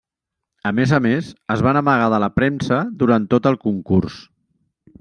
[0.69, 4.21] A més a més, es van amagar de la premsa durant tot el concurs.